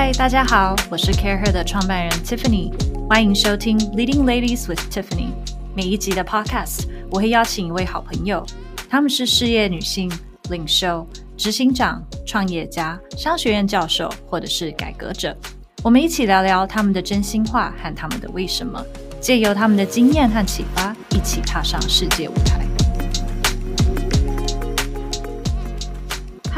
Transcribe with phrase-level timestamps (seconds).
[0.00, 2.70] 嗨，大家好，我是 Care Her 的创办人 Tiffany，
[3.08, 5.30] 欢迎收听 Leading Ladies with Tiffany。
[5.74, 8.46] 每一集的 Podcast，我会邀请一位好朋友，
[8.88, 10.08] 他们是事业女性、
[10.50, 11.04] 领袖、
[11.36, 15.36] 执行长、创业家、商学院教授，或者是改革者。
[15.82, 18.80] 我们一起聊聊他们的真心话和他们的为什么，
[19.20, 22.67] 借由他们的经验和启发，一起踏上世界舞台。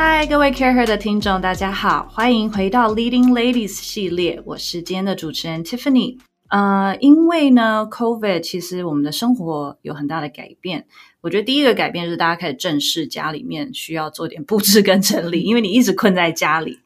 [0.03, 6.17] 嗨，各位 Care Her 的听众，大家好，欢迎回到 Leading Ladies 系列，我是今天的主持人 Tiffany。
[6.49, 10.87] 呃，因为呢，COVID 其实我们的生活有很大的改变。
[11.21, 16.81] 我觉得第一个改变就是大家开始正视家里面需要做点布置跟整理，因为你一直困在家里。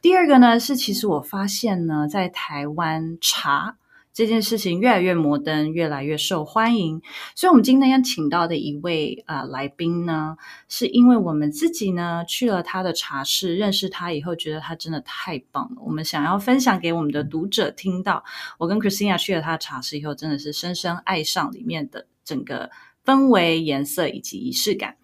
[0.00, 3.76] 第二个呢，是其实我发现呢，在台湾茶
[4.14, 7.02] 这件事情越来越摩登，越来越受欢迎。
[7.34, 10.36] 所以，我们今天要请到的一位啊来宾呢，
[10.68, 15.82] 是因为我们自己呢去了他的茶室，认识他以后，觉得他真的太棒了。
[15.84, 18.22] 我们想要分享给我们的读者听到。
[18.56, 22.70] 我跟 Christina 去了他的茶室以后，真的是深深爱上里面的整个
[23.04, 24.96] 氛围、颜色以及仪式感。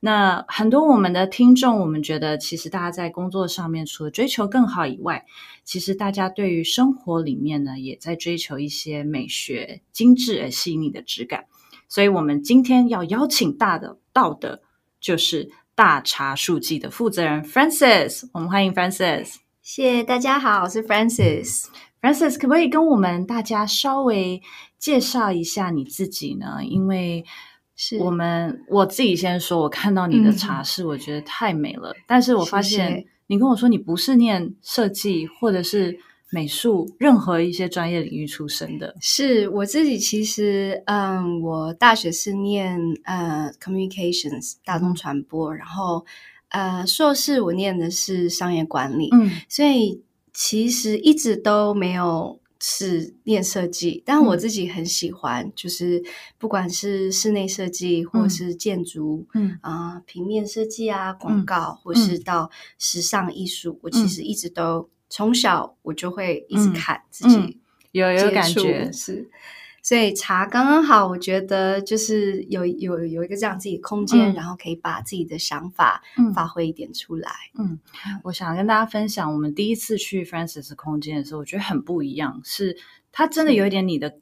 [0.00, 5.24] 那很多我们的听众，我们觉得其实大家在工作上面，除了追求更好以外，
[5.64, 11.46] 其实大家对于生活里面呢，也在追求一些美学、精致而细腻的质感。
[11.88, 14.60] 所以，我们今天要邀请大的到的，
[15.00, 18.28] 就是大茶树记的负责人 Francis。
[18.32, 19.36] 我们欢迎 Francis。
[19.62, 21.66] 谢谢大家好，我是 Francis。
[22.00, 24.40] Francis，可不可以跟我们大家稍微
[24.78, 26.58] 介绍一下你自己呢？
[26.62, 27.24] 因为
[27.76, 31.94] 是我们我自己先说，我看到你的茶室，我觉得太美了。
[32.06, 35.98] 但是我发现你跟我说你不是念设计或者是
[36.30, 38.96] 美术，任何一些专业领域出身的。
[39.00, 46.04] 是我自己，其实嗯，我大学是念呃 communications 大众传播，然后
[46.48, 50.02] 呃硕士我念的是商业管理，嗯所以
[50.32, 56.02] 其实一直都没有是念设计，但我自己很喜欢，就是
[56.38, 58.30] 不管是室内设计或嗯。
[58.30, 59.58] 是建筑，嗯。
[59.62, 67.54] 啊、平面设计啊，广告，或是到时尚艺术，我其实一直都从小我就会一直嗯看自己、嗯
[67.92, 69.30] 有有感觉，是。
[69.86, 74.34] 所以茶刚刚好，我觉得就是有有有一个这样自己的空间，嗯。
[74.34, 76.34] 然后可以把自己的想法嗯。
[76.34, 77.30] 发挥一点出来。
[77.56, 77.78] 嗯，
[78.24, 82.76] 我想跟大家分享，我们第一次去 Francis 空间的时候，我觉得很不一样，是
[83.12, 84.18] 它真的有一点你的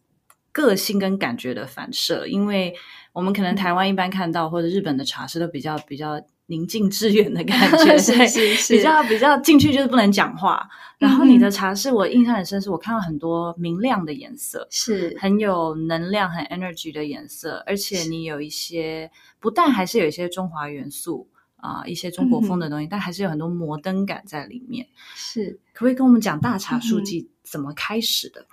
[0.53, 2.75] 个性跟感觉的反射，因为
[3.15, 10.69] 我们可能台湾一般看到或者日本的茶室都比较比较宁静致远的感觉， 是对是是比较比较进去就是不能讲话。
[10.99, 19.10] 然后你的茶室，我印象很深，是我看到很多明亮的颜色，是很有能量、很 energy 的颜色，而且你有一些
[19.41, 24.87] 不但还是有一些中华元素啊、一些中国风的东西，但还是有很多摩登感在里面。
[25.15, 25.59] 是。
[25.72, 28.47] 可不可以跟我们讲大茶书嗯记怎么开始的？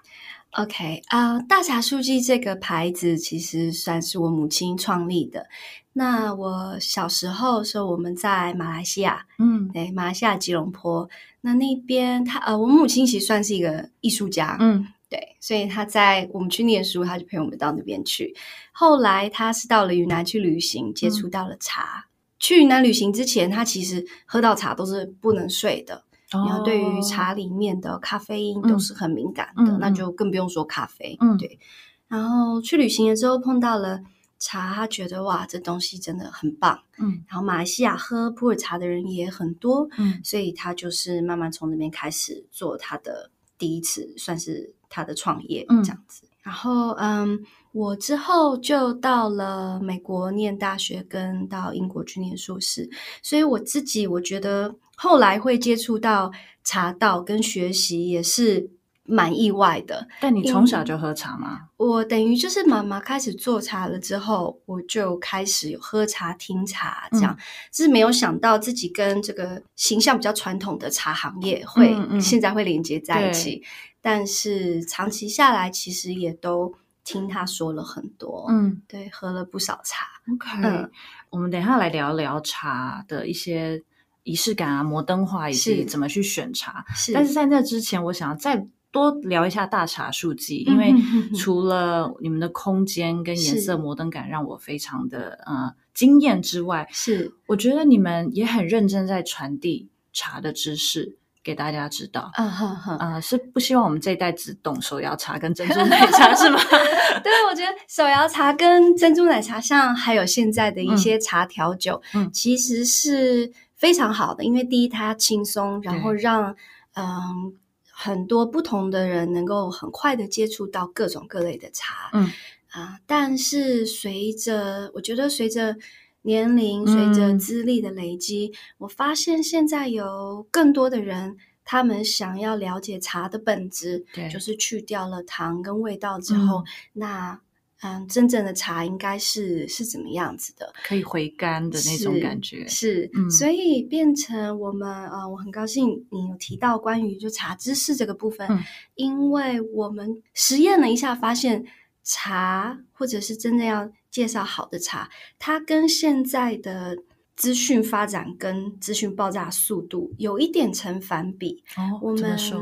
[0.52, 5.48] OK 啊、大茶书记这个牌子其实算是我母亲创立的。
[5.94, 11.10] 那我小时候的时候，我们在马来西亚，嗯对，马来西亚吉隆坡。
[11.40, 18.36] 那那边他呃，我母亲其实算是一个艺术家，嗯对，所以他在我们去念书，他就陪我们到那边去。
[18.72, 22.06] 后来他是到了云南去旅行，接触到了茶。
[22.40, 31.18] 去云南旅行之前，他其实喝到茶都是不能睡的，然后对于茶里面的咖啡因都是很敏感的，那就更不用说咖啡。
[31.20, 31.60] 嗯对。
[32.08, 34.02] 然后去旅行了之后碰到了
[34.40, 36.80] 茶，他觉得哇，这东西真的很棒。
[36.98, 46.24] 嗯然后马来西亚喝普洱茶的人也很多，嗯所以他就是慢慢从那边开始做他的第一次，算是他的创业嗯这样子。
[46.44, 47.40] 然后，嗯，
[47.72, 52.90] 我之后就到了美国念大学，跟到英国去念硕士，
[53.22, 56.32] 所以我自己我觉得后来会接触到
[56.64, 58.72] 茶道跟学习也是
[59.04, 60.08] 蛮意外的。
[60.20, 61.60] 但你从小就喝茶吗？
[61.78, 67.38] 我等于就是妈妈开始做茶了之后，我就开始有喝茶、听茶，这样、
[67.72, 73.64] 是没有想到自己跟这个形象比较传统的茶行业会、嗯嗯现在会连接在一起。
[74.02, 78.82] 但是长期下来，其实也都听他说了很多，嗯。
[78.88, 80.08] 对，喝了不少茶。
[80.34, 80.92] ，OK，、嗯。
[81.30, 83.82] 我们等一下来聊聊茶的一些
[84.24, 86.84] 仪式感啊、摩登化以及怎么去选茶。
[86.96, 90.94] 是，但是在那之前，我想要再多聊一下大茶树记，因为
[91.38, 97.34] 除了你们的空间跟颜色摩登感让我非常的呃惊艳之外，是。
[97.48, 102.32] 我觉得你们也很认真在传递茶的知识给大家知道。
[102.38, 106.60] 嗯哼哼，呃，是不希望我们这一代只懂手摇茶跟珍珠 奶茶是吗？
[107.24, 112.30] 对，我觉得手摇茶跟珍珠奶茶，像还有现在的一些茶调酒，嗯。
[112.32, 116.56] 其实是非常好的，因为第一它轻松，然后让
[116.94, 117.54] 嗯
[117.92, 122.32] 很多不同的人能够很快的接触到各种各类的茶，嗯。
[122.72, 125.76] 啊，但是随着我觉得随着
[126.24, 136.64] 年龄、随着嗯资历的累积，我发现现在有更多的人，他们想要了解茶的本质，对就是去掉了糖跟味道之后，
[136.94, 137.40] 那
[137.84, 140.72] 嗯，真正的茶应该是是怎么样子的？
[140.86, 142.68] 可以回甘的那种感觉。
[142.68, 148.60] 是，嗯所以变成我们呃，我很高兴你有提到关于就茶知识这个部分，嗯
[148.94, 151.66] 因为我们实验了一下，发现
[152.04, 155.10] 茶或者是真正要介绍好的茶，
[155.40, 156.98] 它跟现在的
[157.36, 161.64] 资讯发展跟资讯爆炸速度有一点成反比。
[161.78, 162.62] 哦，我们说？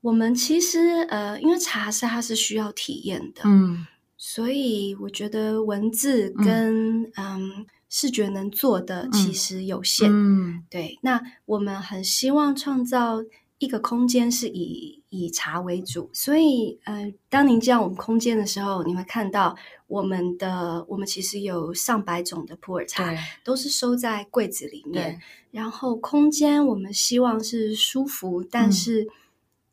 [0.00, 3.86] 我们其实呃，因为茶是它是需要体验的，嗯
[4.18, 10.10] 所以我觉得文字跟嗯视觉能做的其实有限。
[10.12, 13.22] 嗯对，那我们很希望创造
[13.64, 19.56] 一个空间是以以茶为主，所以呃，当您进到我们空间的时候，你会看到
[19.86, 25.20] 我们的我们其实有上百种的普洱茶，都是收在柜子里面。
[25.50, 29.08] 然后空间我们希望是舒服，但嗯是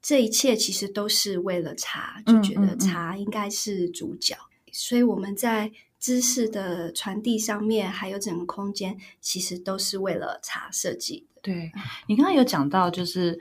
[0.02, 4.36] 这一切其实都是为了茶，嗯就觉得茶应该是主角。
[4.72, 11.42] 所以我们在知识的传递上面，还有整个空间，其实都是为了茶设计的。
[11.42, 11.72] 对，
[12.08, 13.40] 你刚刚有讲到，就是，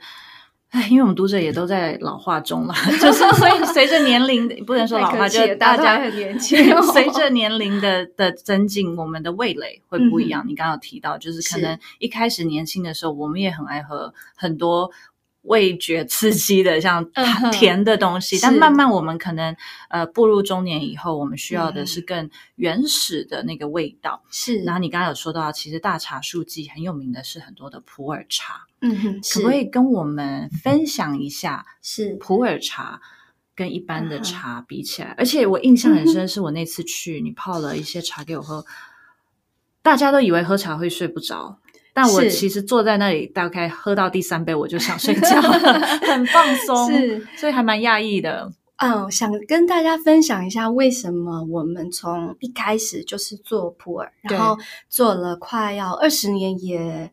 [0.71, 10.43] 哎，因为我们读者也都在老化中了， 就是所以随着年龄，不能说老化，就大家很年轻哦随着年龄的的增进，我们的味蕾会不一样。
[10.47, 14.89] 你刚刚有提到，就是可能一开始年轻的时候，我们也很爱喝很多。
[15.43, 17.03] 味觉刺激的，像
[17.51, 19.55] 甜的东西，是但慢慢我们可能
[19.89, 24.21] 呃步入中年以后，我们需要的嗯是更原始的那个味道。
[24.29, 33.01] 是，然后你刚刚有说到，其实大茶树季很有名的是很多的普洱茶，嗯哼，可不可以跟我们分享一下是普洱茶
[33.55, 35.15] 跟一般的茶比起来？
[35.17, 38.63] 而且我印象很深，是我那次去，你泡了一些茶给我喝，
[39.81, 41.57] 大家都以为喝茶会睡不着。
[41.93, 48.51] 但我其实坐在那里，大概喝到第三杯我就想睡觉 了，很放松，是，所以还蛮讶异的。
[48.77, 54.57] 嗯，想跟大家分享一下为什么我们从一开始就是做普洱，然后
[54.89, 57.11] 做了快要二十年也。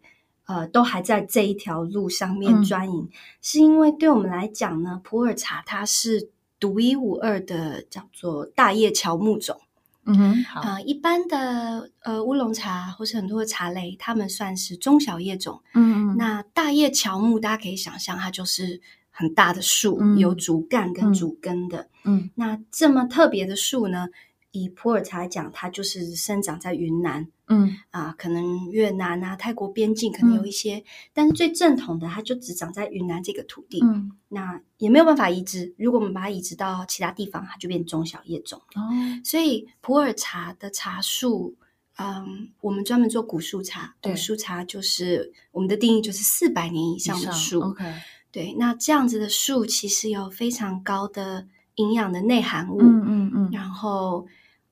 [0.48, 3.06] 呃，都还在这一条路上面嗯专营，
[3.42, 9.60] 是因为对我们来讲呢，普洱茶它是独一无二的，叫做大叶乔木种。
[10.08, 15.62] 嗯哼，好，呃，一般的呃乌龙茶或是很多的茶类，它们算是中小叶种。
[15.74, 21.88] 嗯嗯，那大叶乔木，大家可以想象，它就是很大的树，嗯有主干跟嗯主根的。
[22.04, 24.08] 嗯那这么特别的树呢，
[24.50, 33.80] 以普洱茶来讲，它就是生长在云南嗯啊，可能越南啊、泰国边境可能有一些，但是最正统的，它就只长在云南这个土地。
[33.82, 38.60] 嗯，那也没有办法移植，如果我们把它移植到其他地方，它就变中小叶种。
[38.74, 38.80] 哦，
[39.24, 41.54] 所以普洱茶的茶树，
[41.96, 47.60] 嗯，我们专门做古树茶，古树茶就是我们的定义就是四百年以上的树。
[47.60, 47.84] ，OK，
[48.30, 51.46] 对，那这样子的树其实有非常高的
[51.76, 54.26] 营养的内含物，嗯嗯嗯然后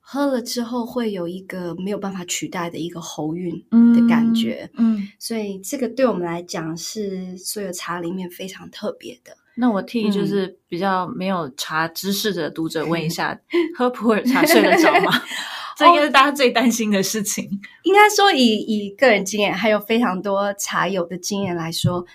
[0.08, 4.70] 喝了之后会有一个没有办法取代的一个喉韵嗯的感觉。
[4.74, 9.36] 嗯，所以这个对我们来讲是所有茶里面非常特别的。
[9.56, 13.36] 那我替就是比较没有茶知识的读者问一下，
[13.76, 15.10] 喝普洱茶睡得着吗？
[15.76, 17.44] 这应该是大家最担心的事情。
[17.82, 22.06] 应该说以，以个人经验，还有非常多茶友的经验来说，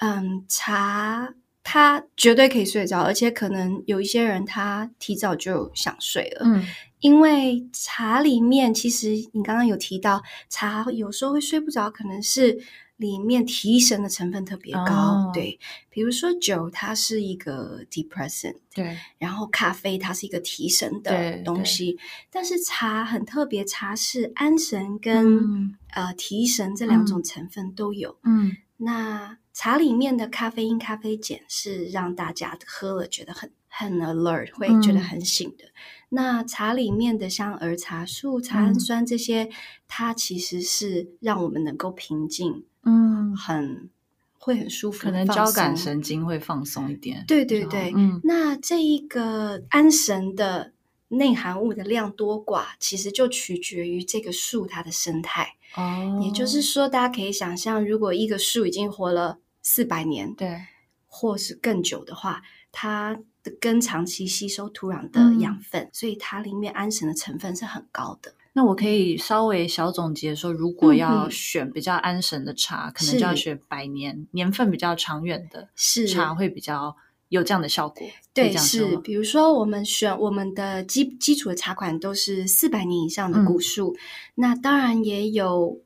[0.00, 1.34] 嗯，茶
[1.64, 6.64] 它绝对可以睡着，而且可能有一些人他提早就想睡了，嗯
[7.00, 12.60] 因为茶里面其实你刚刚有提到，茶有时候会睡不着，可能是
[12.96, 15.30] 里面提神的成分特别高，哦。
[15.32, 18.56] 对，比如说酒，它是一个 depressant。
[18.74, 21.98] 对，然后咖啡它是一个提神的东西，
[22.30, 25.76] 但是茶很特别，茶是安神跟、嗯。
[25.92, 28.16] 呃提神这两种成分都有。
[28.22, 28.56] 嗯。
[28.76, 35.64] 那茶里面的咖啡因、咖啡碱是让大家喝了觉得很很 alert，会觉得嗯很醒的。
[36.10, 39.48] 那茶里面的像儿茶素、茶氨嗯酸这些，
[39.86, 43.88] 它其实是让我们能够平静，嗯，很
[44.32, 47.24] 会很舒服，可能交感神经会放松一点。
[47.28, 50.72] 对对对，嗯那这一个安神的
[51.08, 55.54] 内含物的量多寡，其实就取决于这个树它的生态。
[55.76, 60.60] 哦，也就是说，大家可以想象，如果一个树已经活了四百年，对，
[61.06, 68.34] 或是更久的话，它的根长期吸收土壤的嗯养分，所以它里面安神的成分是很高的。
[68.52, 76.96] 那我可以稍微小总结说，如果要选比较安神的茶，可能就要是选百年年份比较长远的是茶，会比较
[77.28, 78.04] 有这样的效果。
[78.34, 83.96] 对，是，比如说我们选我们的基基础的茶款都是四百年以上的嗯古树，
[84.34, 85.80] 那当然也有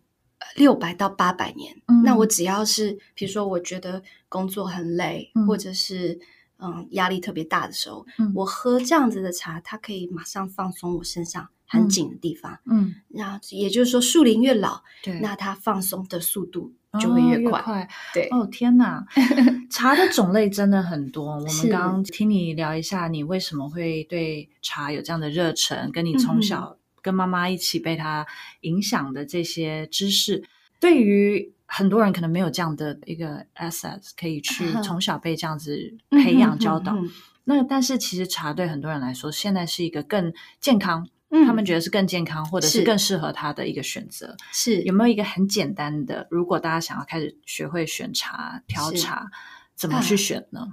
[0.56, 1.76] 六百到八百年。
[1.88, 6.18] 嗯那我只要是，比如说我觉得工作很累，嗯或者是
[6.58, 12.58] 嗯压力特别大的时候，嗯我喝这样子的茶，它可以马上放松我身上很嗯紧的地方。
[12.66, 17.60] 嗯，那也就是说，树龄越老，对，那它放松的速度就会哦越快。
[17.62, 17.88] 快。
[18.12, 19.04] 对，哦天哪，
[19.70, 21.34] 茶的种类真的很多。
[21.34, 28.26] 我们是刚刚听你聊一下，你为什么会对茶有这样的热忱，跟你从小跟妈妈一起被它
[28.60, 30.44] 影响的这些知识，
[30.78, 35.76] 对于很多人可能没有这样的一个 assets 可以去从小被这样子
[36.10, 36.94] 培养教导。
[36.94, 37.10] 嗯
[37.46, 44.34] 那但是其实茶对很多人来说，现在是一个更健康，嗯他们觉得是更健康，或者是是更适合他的一个选择。
[44.50, 46.26] 是有没有一个很简单的？
[46.30, 49.26] 如果大家想要开始学会选茶、挑是茶，
[49.74, 50.72] 怎么去选呢？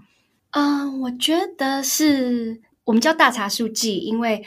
[0.52, 4.46] 嗯，我觉得是我们叫大茶树记，因为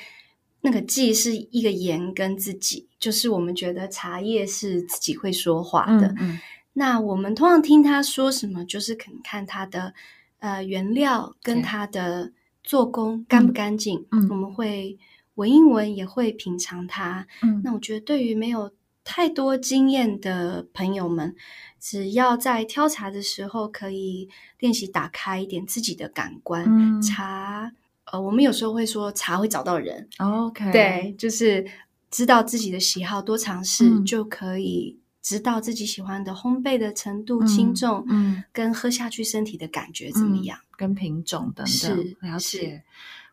[0.64, 6.14] 那个记是一个言跟自己，就是我们觉得茶叶是自己会说话的。
[6.18, 6.40] 嗯
[6.76, 9.94] 那我们通常听他说什么，就是可能看他的
[10.40, 12.32] 呃原料跟对他的
[12.64, 14.98] 做工干不干净，嗯我们会
[15.34, 17.28] 闻一闻，也会品尝它。
[17.42, 18.72] 嗯那我觉得对于没有
[19.04, 21.36] 太多经验的朋友们，
[21.78, 24.28] 只要在挑茶的时候，可以
[24.58, 26.64] 练习打开一点自己的感官。
[26.66, 27.70] 嗯茶，
[28.12, 31.64] 呃，我们有时候会说茶会找到人，，OK，对，就是
[32.10, 40.58] 知道自己的喜好，多尝试、嗯就可以知道自己喜欢的烘焙的程度、嗯轻重，嗯跟喝下去身体的感觉怎么样。
[40.76, 42.82] 跟品种等等是了是解。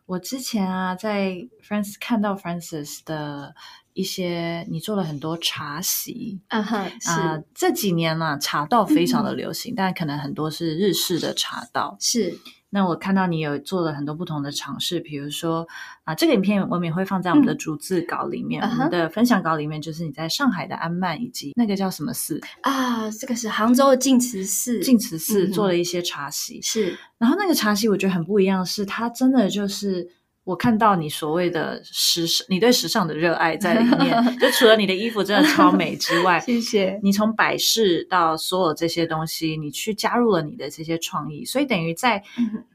[0.06, 3.54] 我之前啊，在 Francis 看到 Francis 的
[3.92, 11.96] 一些，你做了很多茶席嗯哼，是、啊、这几年啊，茶道非常的嗯流行，但可能很多是日式的茶道。
[12.00, 12.38] 是，
[12.74, 15.68] 那我看到你有做了很多不同的尝试，比如说
[16.04, 26.62] 啊，这个影片我们也会放在我们的逐字稿里面，嗯我们的分享稿里面，就是你在上海的安曼以及那个叫什么寺，啊，这个是杭州的净慈寺，净慈寺做了一些茶席。
[26.62, 30.08] 是然后那个茶席我觉得很不一样，是它真的就是。
[30.44, 34.38] 我看到你所谓的时尚，你对时尚的热爱在里面。
[34.38, 36.98] 就除了你的衣服真的超美之外，谢谢。
[37.02, 42.22] 你从摆饰到所有这些东西，你去加入了你的这些创意，所以等于在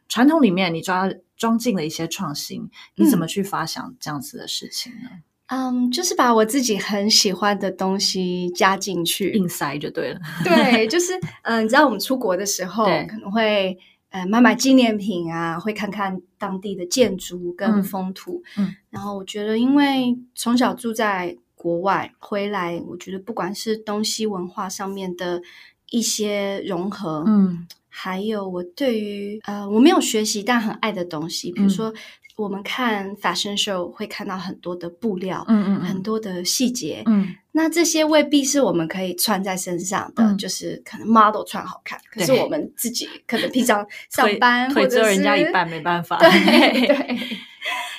[0.07, 2.69] 传统里面，你抓装进了一些创新。
[2.95, 5.09] 你怎嗯么去发想这样子的事情呢？
[5.47, 9.31] 嗯，就是把我自己很喜欢的东西加进去。
[9.31, 10.19] 硬塞就对了。
[10.43, 13.77] 对，就是嗯、呃你知道我们出国的时候可能会
[14.09, 18.43] 呃买买纪念品啊，会看看当地的建筑跟嗯风土。
[18.57, 25.41] 嗯然后我觉得，因为从小住在国外回来，我觉得不管是东西文化上面的
[25.89, 27.67] 一些融合，嗯
[27.99, 31.69] 还有我对于呃我没有学习但很爱的东西，比如嗯。
[31.69, 31.93] 说
[32.37, 37.33] 我们看 fashion show 会看到很多的布料，嗯嗯很多的细节，嗯。
[37.51, 40.37] 那这些未必是我们可以穿在身上的，嗯。
[40.37, 46.19] 就是可能 model 穿好看，可是我们自己可能平常 上班腿或者是只有人家一半，没办法。
[46.21, 47.17] 对对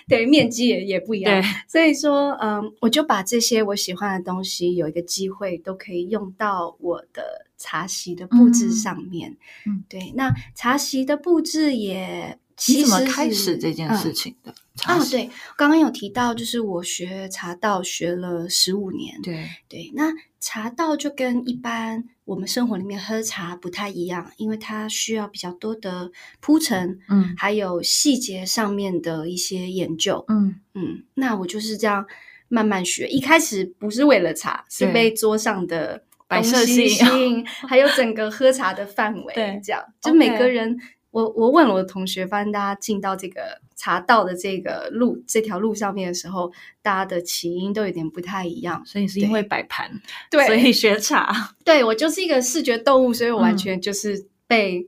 [0.09, 9.37] 对，面积也也不一样对，所以说，嗯，我就把这些我喜欢的东西有一个机会都可以用到我的茶席的布置上面。
[9.67, 12.39] 嗯对，那茶席的布置也
[12.69, 14.55] 你其实怎么开始这件事嗯情的？
[14.75, 26.11] 茶啊，席对，刚刚有提到，就是我学茶道学了十五年，对，对，那茶道就跟一般我们生活里面喝茶不太一样，因为它需要比较多的
[26.41, 30.25] 铺陈，嗯还有细节上面的一些研究。
[30.29, 32.07] 嗯嗯，那我就是这样
[32.49, 33.09] 慢慢学。
[33.09, 39.35] 一开始不是为了茶，是被桌上的摆东西设吸引，还有整个喝茶的范围。
[39.35, 40.79] 对这样就每个人。
[41.11, 48.85] 我我问了我的同学，发现大家进到这个茶道的这个路这条路上面的时候，大家的起因都有点不太一样。
[48.85, 49.91] 所以是因为摆盘，
[50.31, 51.55] 对，所以学茶。
[51.65, 54.87] 对我就是一个视觉动物，所以我完嗯全就是被、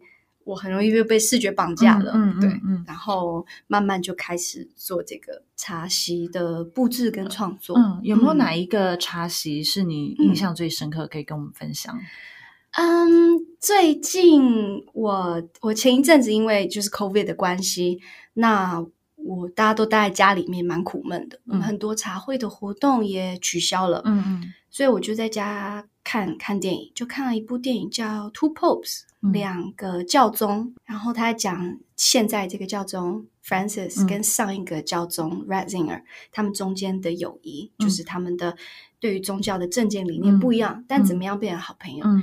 [0.50, 2.12] 我很容易就被视觉绑架了。
[2.14, 7.76] 嗯嗯对，嗯嗯然后慢慢就开始做这个茶席的布置跟创作。
[7.78, 11.98] 嗯，有没有嗯哪一个茶席是你印象最深刻，可以跟我们分享？
[12.72, 18.00] 嗯，最近我我前一阵子因为就是 COVID 的关系，
[18.34, 21.40] 那我大家都待在家里面，蛮苦闷的。
[21.46, 30.74] 我们嗯很多茶会的活动也取消了，嗯嗯所以我就在家看看电影，就看了一部电影叫《Two Popes》，嗯两个教宗。
[30.84, 38.56] 然后他在讲现在这个教宗 Francis 跟上一个教宗 Ratzinger 他们中间的友谊，就是他们的
[38.98, 42.04] 对于宗教的政见理念不一样，但怎么样变成好朋友？
[42.06, 42.22] 嗯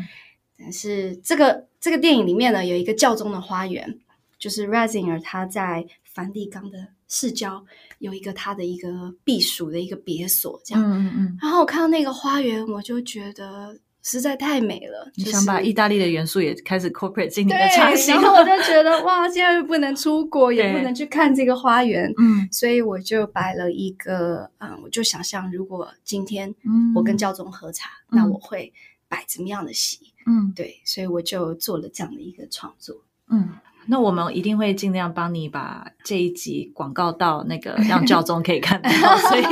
[0.60, 4.00] 但是这个这个电影里面呢，有一个教宗的花园，
[4.40, 7.64] 就是 Ratzinger 他在梵蒂冈的市郊
[8.00, 10.84] 有一个他的一个避暑的一个别所，这样。
[10.84, 15.10] 嗯嗯嗯，然后我看到那个花园，我就觉得实在太美了。
[15.16, 28.72] 就是想把意大利的元素也开始 corporate 进你对的茶席然后我就觉得哇，现在又不能出国，也不能去看这个花园，嗯所以我就摆了一个，嗯，我就想象如果今天嗯我跟教宗喝茶，嗯那我会
[29.08, 30.14] 摆怎么样的席？
[30.26, 32.96] 嗯对，所以我就做了这样的一个创作。
[33.30, 33.50] 嗯，
[33.88, 39.44] 那我们一定会尽量帮你把这一集广告到那个 让教宗可以看到，所以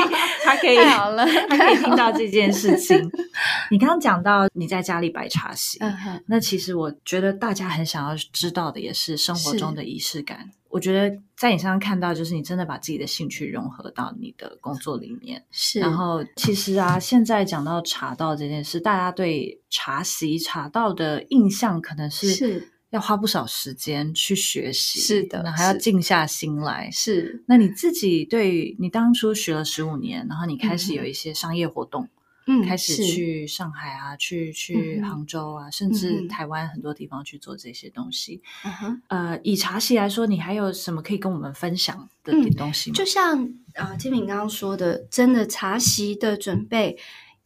[0.43, 2.97] 他可以太好了他可以听到这件事情。
[3.71, 5.93] 你刚刚讲到你在家里摆茶席，嗯，
[6.27, 10.51] 那其实我觉得大家很想要知道的也是生活中的仪式感。
[10.69, 15.41] 我觉得在你身上看到，就是你真的把自己的兴趣融合到你的工作里面。
[15.49, 26.89] 是，然后，其实啊，现在讲到茶道这件事，大家对茶席、茶道的印象可能是是要花不少时间去学习，是的那还要是静下心来。
[26.91, 32.07] 是，那你自己对你当初学了十五年，然后你开始有一些商业活动，
[32.47, 38.41] 嗯，开始去上海啊，去去杭州啊，甚至台湾很多地方去做这些东西。
[38.63, 39.01] 嗯哼。
[39.09, 42.95] 呃，以茶席来说，你还有什么可以跟我们分享的嗯东西吗？
[42.95, 46.97] 就像啊，金敏刚刚说的，真的茶席的准备，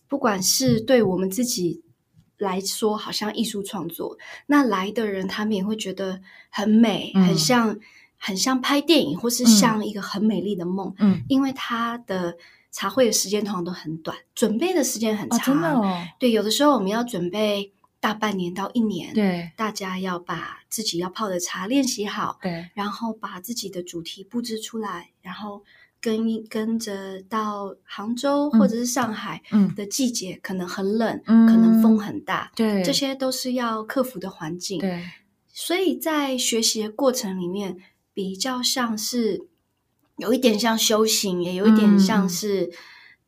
[0.08, 1.82] 不管是对我们自己
[2.40, 4.18] 来说，好像艺术创作，
[4.48, 6.20] 那来的人他们也会觉得
[6.50, 7.24] 很美，嗯。
[7.28, 7.78] 很像
[8.18, 12.36] 很像拍电影，或是像一个很美丽的梦，嗯，因为他的
[12.72, 15.54] 茶会的时间通常都很短，准备的时间很哦，长。
[15.54, 19.52] 真的哦，对，有的时候我们要准备大半年到一年，对。
[19.56, 25.64] 大家要把自己要泡的茶练习好，对，然后把自己的主题布置出来，然后
[26.02, 28.60] 跟一跟着到杭州嗯。
[28.60, 29.74] 或者是上海嗯。
[29.76, 34.80] 的季节，可能很冷，嗯可能风很大，对，这些都是要克服的环境。
[34.80, 35.04] 对，
[35.52, 37.78] 所以在学习的过程里面，
[38.14, 39.48] 比较像是
[40.18, 42.00] 有一点像修行，也有一点嗯。
[42.00, 42.72] 像是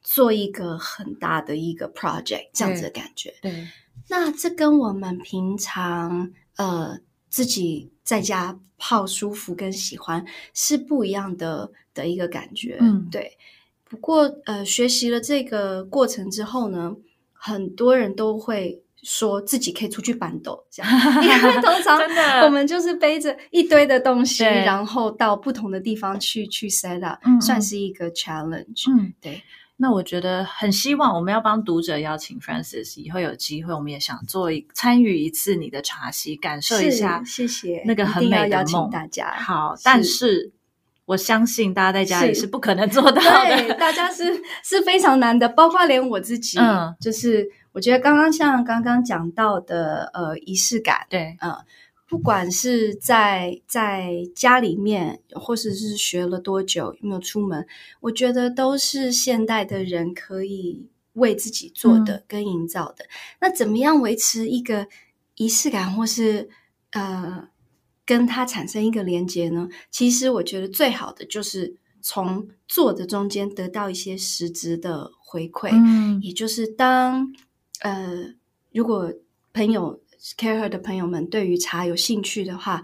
[0.01, 3.36] 做一个很大的一个 project 这样子的感觉。
[3.41, 3.67] 对，
[4.09, 13.37] 那这跟我们平常呃自己在家泡舒服跟喜欢是不一样的的一个感觉，嗯对。
[13.83, 16.95] 不过呃，学习了这个过程之后呢，
[17.33, 20.89] 很多人都会说自己可以出去搬斗，这样，
[21.21, 21.99] 因为通常
[22.45, 29.41] 我们就是背着一堆的东西，然后到不同的地方去去 set up，、算是一个 challenge，、嗯，对。
[29.77, 38.89] 那我觉得很希望我们要帮读者邀请 Francis，以后有机会我们也想做一参与一次你的茶席，感受一下是谢谢那个很美的梦。
[38.91, 40.51] 大家好，是但是
[41.05, 43.73] 我相信大家在家里是是不可能做到对，的。
[43.73, 51.36] 大家是是非常难的，包括连我自己，嗯就是我觉得刚刚像刚刚讲到的，呃，仪式感，对，
[52.12, 57.65] 不管是在在家里面，或者是学了多久，有没有出门，
[58.02, 63.06] 我觉得都是现代的人可以为自己做的跟营造的。
[63.39, 64.89] 那怎么样维持一个
[65.36, 66.50] 仪式感，或是
[66.89, 67.47] 呃
[68.06, 69.69] 跟它产生一个连接呢？
[69.89, 75.69] 其实我觉得最好的就是从做的中间得到一些实质的回馈。
[75.71, 77.34] 嗯也就是当
[77.80, 78.34] 呃，
[78.74, 79.13] 如果
[79.54, 80.00] 朋友
[80.38, 82.81] care her 的朋友们对于茶有兴趣的话，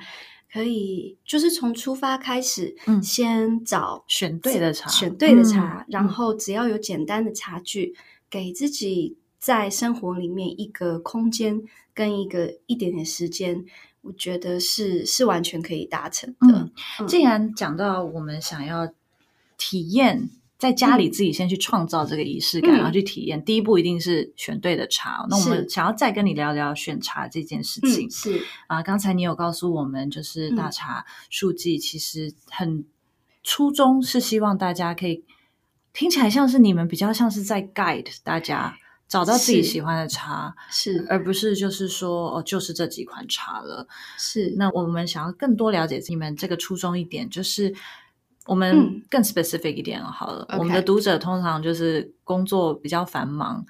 [0.52, 7.96] 可以就是从出发开始，嗯先找选对的茶选对的茶，嗯然后只要有简单的茶具，
[8.30, 11.62] 给自己在生活里面一个空间
[11.94, 13.66] 跟一个一点点时间，
[14.02, 16.72] 我觉得是是完全可以达成的。
[17.08, 18.92] 既然讲到我们想要
[19.58, 20.30] 体验。
[20.58, 23.44] 在家里自己先去创造这个仪式感，嗯然后去体验。
[23.46, 25.26] 第一步一定是选对的茶。
[25.30, 28.82] 那我们想要再跟你聊聊选茶这件事情嗯，是啊。
[28.82, 32.84] 刚才你有告诉我们，就是大嗯茶书记其实很
[33.44, 35.24] 初衷是希望大家可以
[35.94, 38.76] 听起来像是你们比较像是在 guide 大家
[39.08, 43.88] 找到自己喜欢的茶，是而不是就是说哦就是这几款茶了。
[44.18, 47.74] 是，那我们想要更多了解你们这个初衷一点，就是
[48.48, 49.04] 我们嗯。
[49.10, 50.48] 更 specific 一点好了。
[50.58, 53.64] 我们的读者通常就是工作比较繁忙，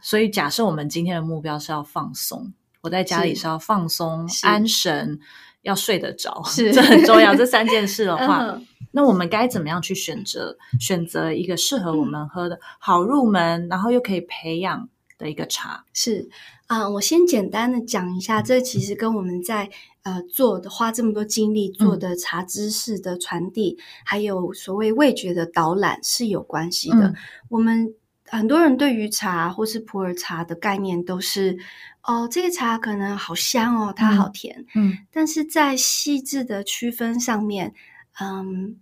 [0.00, 3.40] 所以假设我们今天的目标是要放松，我在家里是。
[3.42, 5.18] 是要放松、安神，
[5.62, 6.72] 要睡得着，是。
[6.72, 7.34] 这很重要。
[7.34, 8.58] 这三件事的话，
[8.92, 14.88] 那我们该怎么样去选择选择一个适合我们喝的、好入门，然后又可以培养
[15.18, 15.84] 的一个茶。
[15.92, 16.28] 是
[16.68, 19.70] 啊、我先简单的讲一下，这其实跟我们在
[20.02, 27.08] 呃做的花这么多精力做的茶知识的传递，还有所谓味觉的导览是有关系的。
[27.08, 27.14] 嗯
[27.48, 27.94] 我们
[28.26, 31.58] 很多人对于茶或是普洱茶的概念都是，
[32.02, 37.72] 哦，这个茶可能好香哦，它好甜，嗯但是在细致的区分上面，
[38.20, 38.76] 嗯，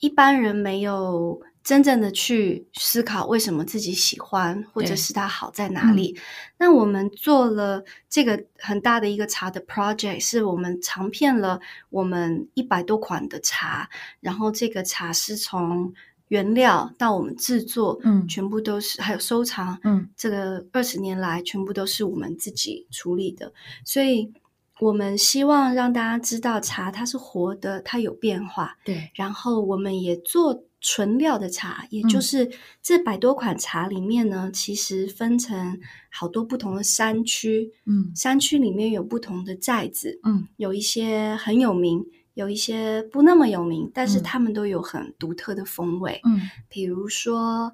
[0.00, 6.18] 一般人没有真正的去思考为什么自己喜欢，或者是它好在哪里。
[6.58, 13.88] 那我们做了这个很大的一个茶的 project，是我们尝遍了我们一百多款的茶，
[14.20, 15.92] 然后这个茶是从
[16.28, 23.52] 原料到我们制作，嗯全部都是还有收藏，嗯这个二十年来全部都是我们自己处理的，
[23.84, 24.32] 所以
[24.80, 28.76] 我们希望让大家知道茶它是活的，它有变化。
[28.84, 32.50] 对，然后我们也做纯料的茶，也就是
[32.82, 38.12] 这百多款茶里面呢，其实分成好多不同的山区，嗯。
[38.14, 40.46] 山区里面有不同的寨子，嗯。
[40.56, 42.04] 有一些很有名。
[42.34, 44.22] 有一些不那么有名，但是嗯。
[44.22, 46.18] 他们都有很独特的风味。
[46.24, 46.40] 嗯。
[46.68, 47.72] 比如说，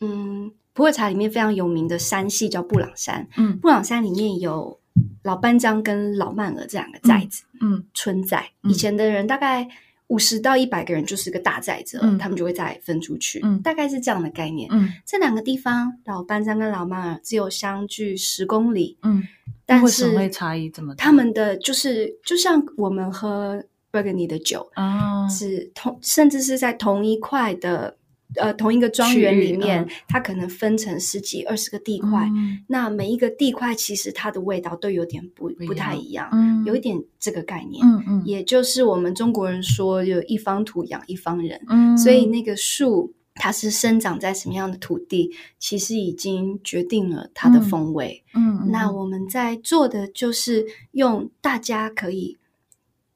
[0.00, 3.58] 嗯，普洱茶里面非常有名的山系叫布朗山，嗯。
[3.58, 4.78] 布朗山里面有
[5.24, 7.84] 老班章跟老曼尔这两个寨子，嗯。
[7.92, 8.52] 村寨。
[8.62, 8.70] 嗯。
[8.70, 9.68] 以前的人大概
[10.12, 12.18] 五十到一百个人就是个大寨子了，嗯。
[12.18, 13.60] 他们就会再分出去，嗯。
[13.62, 14.68] 大概是这样的概念。
[14.70, 14.90] 嗯。
[15.06, 19.22] 这两个地方，老班章跟老马尔只有相距十公里，嗯，
[19.64, 21.02] 但是会差异这么大？
[21.02, 27.96] 他们的就是就像我们喝 Burgundy 的酒，啊，是同，甚至是在同一块的
[28.36, 32.28] 呃同一个庄园里面，它可能分成十几二十个地块。
[32.34, 32.64] 嗯。
[32.68, 36.64] 那每一个地块其实它的味道都有点不不太一样，嗯。
[36.64, 37.86] 有一点这个概念。
[37.86, 38.22] 嗯嗯。
[38.24, 48.22] 也就是我们中国人说有一方土养一方人，嗯，所以那个树它是生长在什么样的土地，其实已经决定了它的嗯风味。
[48.34, 48.60] 嗯。
[48.62, 48.70] 嗯。
[48.70, 52.38] 那我们在做的就是用大家可以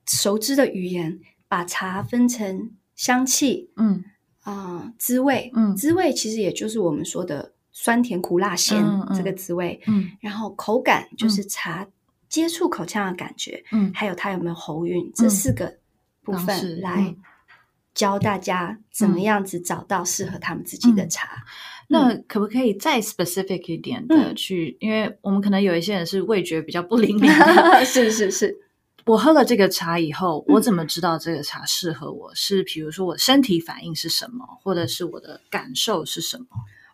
[0.07, 4.05] 熟知的语言，把茶分成香气嗯
[4.47, 5.51] 啊、滋味。
[5.55, 8.83] 嗯滋味其实也就是我们说的酸甜苦辣咸
[9.15, 9.81] 这个滋味。
[9.87, 11.87] 嗯然后口感就是茶
[12.29, 15.77] 接触口腔的感觉，嗯还有它有没有喉韵，这四个
[16.23, 17.17] 部分来嗯
[17.93, 21.45] 教大家怎么样子找到适合他们自己的嗯茶。
[21.89, 24.77] 那可不可以再 specific 一点的嗯去？
[24.81, 27.85] 因为我们可能有一些人是味觉比较不灵敏的。
[27.87, 28.57] 是是是，
[29.07, 32.35] 我喝了这个茶以后，嗯我怎么知道这个茶适合我？
[32.35, 36.45] 是比如说我身体反应是什么，或者是我的感受是什么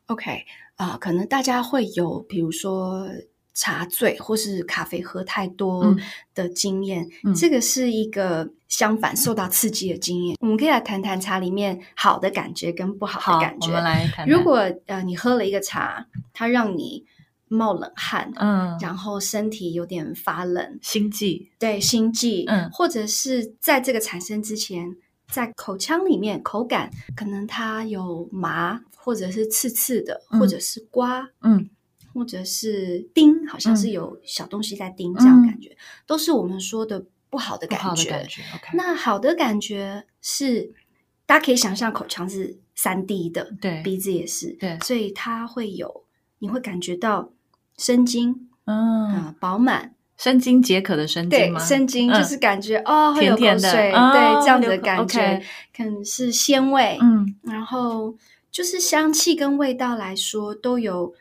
[0.07, 0.45] ？OK
[0.77, 3.09] 啊、可能大家会有，比如说
[3.55, 5.99] 茶醉或是咖啡喝太多嗯
[6.35, 10.37] 的经验，嗯这个是一个相反受到刺激的经验。
[10.41, 13.69] 我们可以来谈谈茶里面好的感觉跟不好好，的感觉。
[13.69, 14.29] 我们来谈谈。
[14.29, 17.05] 如果呃你喝了一个茶，它让你
[17.53, 22.71] 冒冷汗，嗯，然后身体有点发冷，心悸，对心悸，嗯。
[22.71, 24.97] 或者是在这个产生之前，
[25.29, 30.41] 在口腔里面口感可能它有麻，或者是刺刺的，嗯。
[30.41, 31.69] 或者是刮，嗯。
[32.15, 33.93] 或者是叮，好像是嗯。
[33.93, 38.05] 有小东西在叮，这样嗯感觉、都是我们说的不好的感觉。
[38.05, 38.43] 的感觉。
[38.55, 40.73] OK，那好的感觉是，
[41.27, 43.83] 大家可以想象口腔是三 D 的，对。
[43.83, 44.79] 鼻子也是，对。
[44.81, 46.05] 所以它会有，
[46.39, 47.33] 你会感觉到
[47.77, 48.49] 生津。
[48.65, 48.75] 嗯，
[49.15, 49.95] 啊、饱满。
[50.17, 52.15] 生津解渴的生对津吗？，生津嗯。
[52.23, 53.69] 就是感觉、哦，会有甜甜的。
[53.71, 55.43] 口水，哦对，这样子的感觉
[55.77, 57.35] 可能是鲜味，嗯。
[57.43, 58.15] 然后
[58.53, 61.13] 就是香气跟味道来说都有，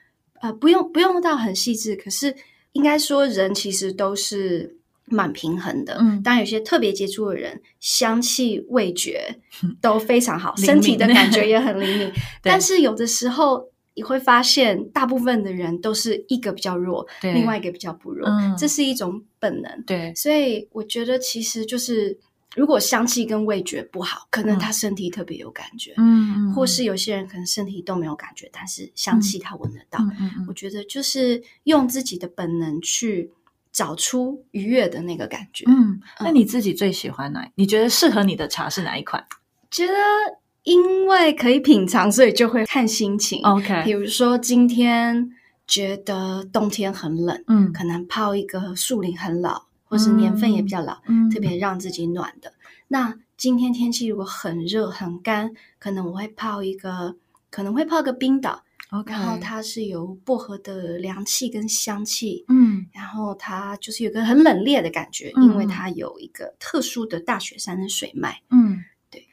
[0.42, 2.36] 呃，不用不用到很细致，可是
[2.74, 5.98] 应该说人其实都是蛮平衡的。
[6.00, 6.22] 嗯。
[6.22, 9.36] 当然有些特别接触的人，香气味觉
[9.82, 12.12] 都非常好， 身体的感觉也很灵敏。
[12.44, 19.84] 但是有的时候你会发现，大部分的人都是一个比较弱，另外一个比较不弱，嗯这是一种本能。
[19.86, 22.18] 对，所以我觉得其实就是，
[22.56, 30.00] 如果香气跟味觉不好，可能嗯他身体特别有感觉，嗯嗯，或是有些人可能身体都没有感觉，但是香气他闻得到。
[30.04, 33.32] 嗯嗯嗯我觉得就是用自己的本能去
[33.72, 35.66] 找出愉悦的那个感觉。
[35.68, 37.46] 嗯，那你自己最喜欢哪？
[37.56, 39.26] 你觉得适合你的茶是哪一款
[39.70, 39.94] 觉得
[40.64, 43.40] 因为可以品尝，所以就会看心情。
[43.40, 45.32] 比？OK，比如说今天
[45.68, 52.54] 觉得冬天很冷，嗯可能泡一个树林很老，或是年份也比较老，嗯特别让自己暖的。
[52.88, 57.16] 那今天天气如果很热很干，可能我会泡一个，
[57.50, 68.42] 可能会泡个冰岛，OK，然后它是有薄荷的凉气跟香气，嗯然后它就是有个很冷冽的感觉，嗯因为它有一个特殊的大雪山的水脉。
[68.52, 68.91] 嗯对，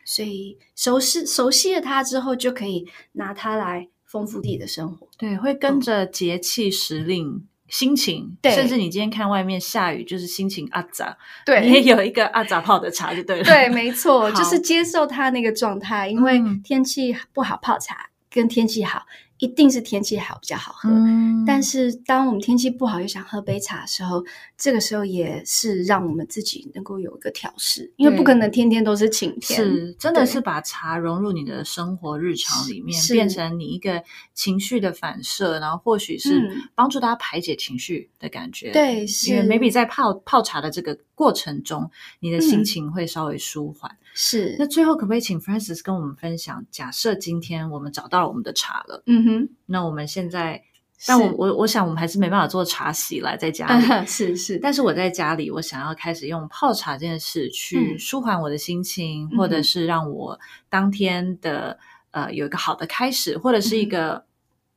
[0.08, 5.06] 所以熟悉熟悉了它之后，就可以拿它来丰富自己的生活。
[5.18, 7.46] 对，会跟着节气时令。
[7.68, 13.44] 心情，对甚至你今天看外面下雨，就是心情阿杂， 对你也有一个阿杂泡的茶就对了。
[13.44, 19.02] 对，没错， 就是接受它那个状态，因为嗯天气不好泡茶，跟天气好
[19.38, 20.88] 一定是天气好比较好喝。
[20.90, 24.24] 嗯，但是当我们天气不好又想喝杯茶的时候，
[24.56, 29.58] 这个时候也是让我们自己能够有一个调试，因为不可能天天都是晴天。
[29.60, 34.02] 是真的是把茶融入你的生活日常里面，变成你一个
[34.34, 38.72] 情绪的反射，然后或许是嗯帮助大家排解情绪的感觉。
[38.72, 43.96] 对，是因为是 maybe 在泡泡茶的这个过程中，你的心嗯情会稍微舒缓。
[44.20, 46.64] 是那最后可不可以请 Francis 跟我们分享？
[46.72, 50.62] 假设今天我们找到了我们的茶了，嗯哼，那我们现在，
[51.06, 53.86] 但我我我想我们还是没办法做茶席来在家里。
[53.90, 60.38] 嗯是是，但是我在家里，我想要开始用泡茶这件事去嗯舒缓我的心情，嗯或者是让我
[60.68, 61.78] 当天的
[62.10, 64.24] 呃有一个好的开始，或者是一嗯个、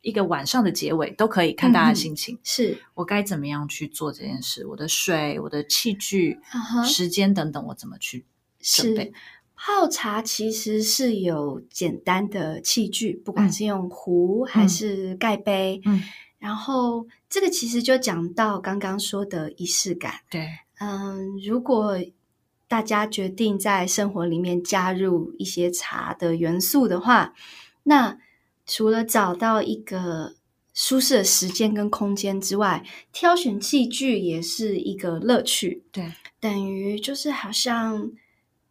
[0.02, 2.38] 一个晚上的结尾，都可以看大家心情。
[2.44, 4.66] 是我该怎么样去做这件事？
[4.68, 6.40] 我的水、我的器具、
[6.86, 8.26] 时间等等，我怎么去
[8.60, 9.14] 准备是？
[9.64, 16.02] 泡茶其实是有简单的器具，不管嗯是用壶还是盖杯，嗯，
[16.40, 20.16] 然后这个其实就讲到刚刚说的仪式感。
[20.32, 20.48] 对，
[20.80, 21.96] 嗯，如果
[22.68, 27.36] 大家决定在生活里面加入一些茶的元素的话，
[27.84, 28.18] 那
[28.66, 30.34] 除了找到一个
[30.74, 35.84] 舒适的时间跟空间之外，挑选器具也是一个乐趣。
[35.92, 38.12] 对，等于就是好像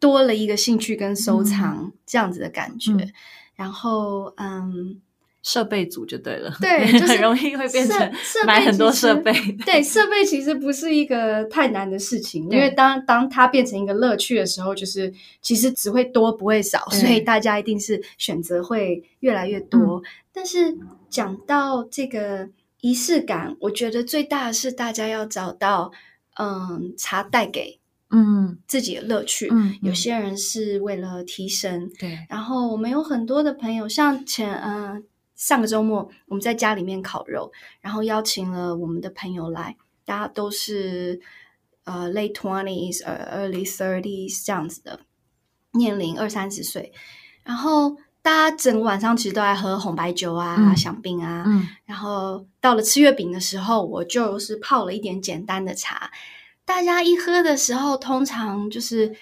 [0.01, 2.93] 多了一个兴趣跟收藏这样子的感觉。
[2.93, 3.13] 嗯
[3.61, 5.03] 然后，嗯，
[5.43, 8.13] 设备组就对了，对就是 很容易会变成
[8.47, 9.31] 买很多设备。
[9.67, 20.03] 对，设备其实不是一个太难的事情，因为当当它变成一个乐趣的时候，就是其实只会多不会少，所以大家一定是选择会越来越多。
[20.33, 20.79] 但是
[21.11, 22.49] 讲到这个
[22.81, 25.93] 仪式感，我觉得最大的是大家要找到，
[26.39, 27.79] 嗯，茶带给
[28.11, 28.59] 嗯。
[28.67, 29.49] 自己的乐趣。
[29.51, 29.95] 嗯，有嗯。
[29.95, 35.03] 些人是为了提升，对，然后我们有很多的朋友，像前嗯、呃、
[35.35, 41.21] 上个周末我们在家里面烤肉，然后邀请了我们的朋友来，大家都是
[41.85, 45.01] 呃 late twenties 呃 early thirties 这样子的
[45.73, 46.93] 年龄，二三十岁，
[47.43, 50.77] 然后大家整个晚上其实都在喝红白酒啊、嗯。
[50.77, 51.67] 香槟啊，嗯。
[51.85, 56.11] 然后到了吃月饼的时候，我就是泡了一点简单的茶。
[56.71, 59.13] 大家一喝的时候，通常就是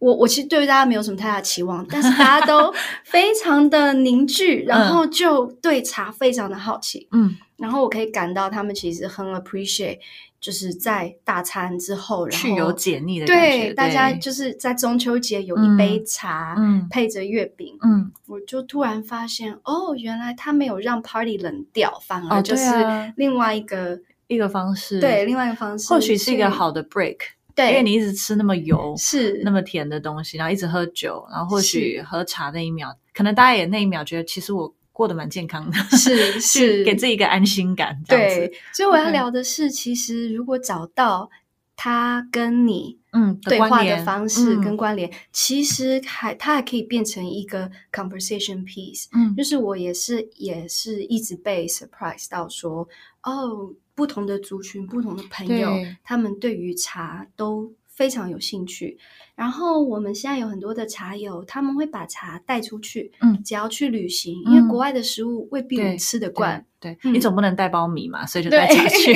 [0.00, 2.74] 我我其实对大家没有什么太大期望，但是大家都
[3.06, 7.06] 非常的凝聚，然后就对茶非常的好奇。
[7.12, 10.00] 嗯，然后我可以感到他们其实很 appreciate，
[10.40, 16.88] 就是在大餐之后，然后去有解腻的感觉，对大家就是在中秋节有一杯茶，嗯。
[16.90, 18.10] 配着月饼，嗯。
[18.26, 23.12] 我就突然发现，哦，原来他没有让 party 冷掉，反而就是啊。
[23.16, 24.00] 另外一个、
[24.34, 27.18] 一个方式，对另外一个方式，或许是一个好的 break，
[27.54, 41.30] 对，因为你一直吃那么油、是那么甜的东西，然后一直喝酒，然后或许喝茶那一秒，可能大家也那一秒觉得，其实我过得蛮健康的， 是是给自己一个安心感，这样子对，，所以我要聊的是，其实如果找到
[41.76, 49.06] 他跟你嗯，对话的方式嗯跟关联，其实还它还可以变成一个 conversation piece。
[49.12, 52.88] 嗯就是我也是也是一直被 surprise 到说，
[53.22, 55.70] 哦，不同的族群、不同的朋友，
[56.02, 58.98] 他们对于茶都非常有兴趣。
[59.34, 66.64] 然后我们现在有很多的茶友，他们会把茶带出去，嗯只要去旅行，嗯因为国外的食物未必我们吃得惯。
[66.80, 69.14] 对，嗯你总不能带苞米嘛，所以就带茶去。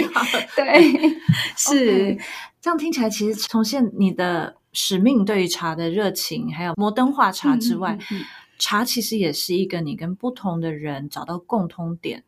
[0.55, 1.17] 对，
[1.57, 2.17] 是
[2.61, 8.21] 这样听起来，其实重现你的使命对于茶的热情，还有摩登化茶之外，嗯嗯。
[8.21, 8.25] 嗯
[8.59, 12.25] 茶其实也是一个你跟不同的人找到共通点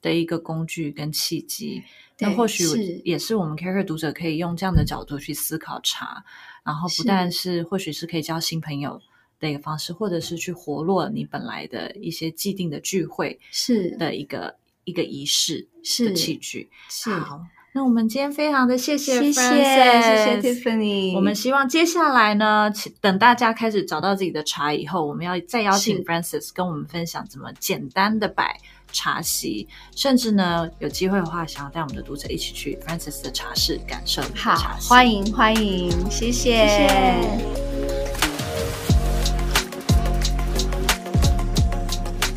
[0.00, 1.82] 的一个工具跟契机。
[2.20, 6.24] 那或许也是我们 Care 读者可以用这样的角度去思考茶，
[6.62, 9.02] 然后不但是或许是可以交新朋友
[9.40, 13.96] 的一个方式，或者是去活络你本来的一些既定的聚会是。
[13.96, 16.70] 的一个一个仪式的是器具。
[16.88, 17.44] 是，好，
[17.74, 28.60] 那我们今天非常的谢谢谢谢 Frances 谢谢 Tiffany，我们希望接下来呢，其等大家开始找到自己的茶以后，我们要再邀请 Francis 跟我们分享怎么简单的摆
[28.92, 34.90] 茶席，甚至呢有机会的话，想要带我们的读者一起去 Francis 的茶室感受你的好茶，席。
[34.90, 36.68] 欢迎欢迎，谢谢。
[36.68, 37.71] 谢谢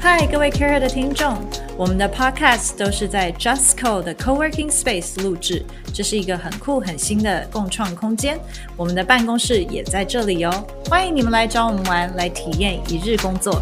[0.08, 1.36] 嗨，各位 Care 的听众，
[1.76, 8.38] 我们的 Podcast 都是在 Justco 的 Co-working Space 录制，这是一个很酷很新的共创空间。
[8.78, 13.60] 我们的办公室也在这里哦，欢迎你们来找我们玩，来体验一日工作。